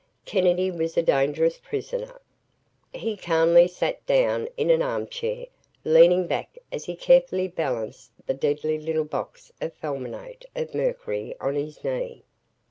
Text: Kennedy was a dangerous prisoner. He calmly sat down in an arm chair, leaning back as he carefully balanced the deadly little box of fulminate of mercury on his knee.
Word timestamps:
Kennedy 0.25 0.71
was 0.71 0.97
a 0.97 1.03
dangerous 1.03 1.59
prisoner. 1.59 2.19
He 2.91 3.15
calmly 3.15 3.67
sat 3.67 4.03
down 4.07 4.49
in 4.57 4.71
an 4.71 4.81
arm 4.81 5.05
chair, 5.05 5.45
leaning 5.85 6.25
back 6.25 6.57
as 6.71 6.85
he 6.85 6.95
carefully 6.95 7.47
balanced 7.47 8.11
the 8.25 8.33
deadly 8.33 8.79
little 8.79 9.05
box 9.05 9.51
of 9.61 9.73
fulminate 9.75 10.45
of 10.55 10.73
mercury 10.73 11.35
on 11.39 11.53
his 11.53 11.83
knee. 11.83 12.23